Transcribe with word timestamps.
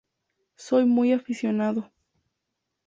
Soy 0.55 0.85
muy 0.87 1.13
aficionado. 1.13 1.91